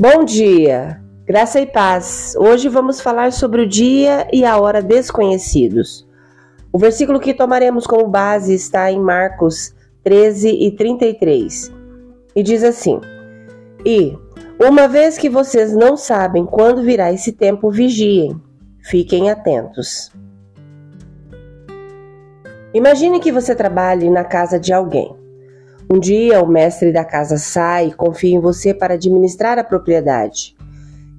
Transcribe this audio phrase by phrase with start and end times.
[0.00, 2.34] Bom dia, graça e paz.
[2.38, 6.08] Hoje vamos falar sobre o dia e a hora desconhecidos.
[6.72, 11.70] O versículo que tomaremos como base está em Marcos 13 e 33
[12.34, 12.98] e diz assim:
[13.84, 14.16] E,
[14.58, 18.40] uma vez que vocês não sabem quando virá esse tempo, vigiem,
[18.82, 20.10] fiquem atentos.
[22.72, 25.14] Imagine que você trabalhe na casa de alguém.
[25.92, 30.56] Um dia o mestre da casa sai e confia em você para administrar a propriedade.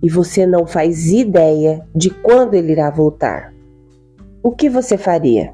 [0.02, 3.54] E você não faz ideia de quando ele irá voltar.
[4.42, 5.54] O que você faria?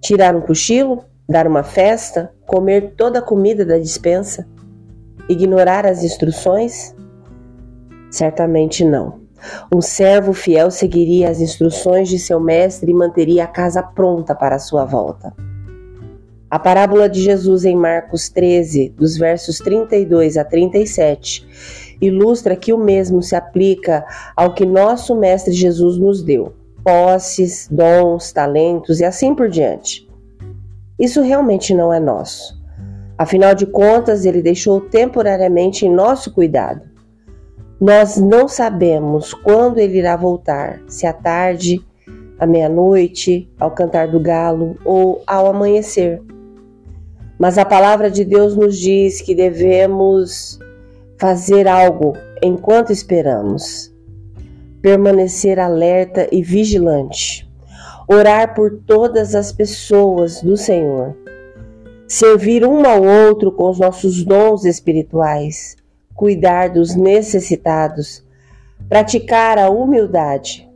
[0.00, 1.04] Tirar um cochilo?
[1.28, 2.32] Dar uma festa?
[2.44, 4.48] Comer toda a comida da dispensa?
[5.28, 6.96] Ignorar as instruções?
[8.10, 9.20] Certamente não.
[9.72, 14.56] Um servo fiel seguiria as instruções de seu mestre e manteria a casa pronta para
[14.56, 15.32] a sua volta.
[16.50, 21.46] A parábola de Jesus em Marcos 13, dos versos 32 a 37,
[22.00, 28.32] ilustra que o mesmo se aplica ao que nosso Mestre Jesus nos deu: posses, dons,
[28.32, 30.08] talentos e assim por diante.
[30.98, 32.58] Isso realmente não é nosso.
[33.18, 36.80] Afinal de contas, ele deixou temporariamente em nosso cuidado.
[37.78, 41.84] Nós não sabemos quando ele irá voltar, se à tarde,
[42.38, 46.22] à meia-noite, ao cantar do galo ou ao amanhecer.
[47.38, 50.58] Mas a palavra de Deus nos diz que devemos
[51.16, 53.94] fazer algo enquanto esperamos,
[54.82, 57.48] permanecer alerta e vigilante,
[58.08, 61.16] orar por todas as pessoas do Senhor,
[62.08, 65.76] servir um ao outro com os nossos dons espirituais,
[66.14, 68.24] cuidar dos necessitados,
[68.88, 70.68] praticar a humildade.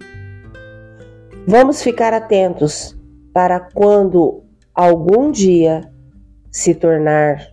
[1.45, 2.97] Vamos ficar atentos
[3.33, 5.92] para quando algum dia
[6.53, 7.49] se tornar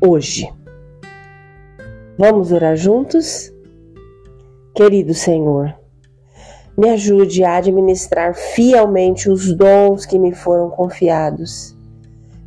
[0.00, 0.52] hoje.
[2.18, 3.54] Vamos orar juntos?
[4.74, 5.72] Querido Senhor,
[6.76, 11.76] me ajude a administrar fielmente os dons que me foram confiados.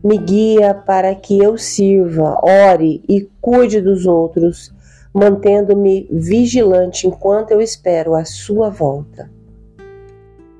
[0.03, 4.73] Me guia para que eu sirva, ore e cuide dos outros,
[5.13, 9.31] mantendo-me vigilante enquanto eu espero a Sua volta.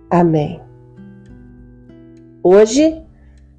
[0.10, 0.62] Amém.
[2.42, 3.04] Hoje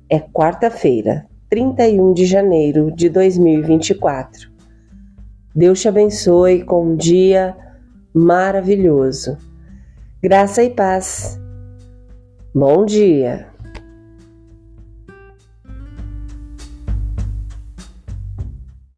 [0.09, 4.51] é quarta-feira, 31 de janeiro de 2024.
[5.55, 7.57] Deus te abençoe com um dia
[8.13, 9.39] maravilhoso.
[10.23, 11.41] Graça e paz.
[12.55, 13.47] Bom dia!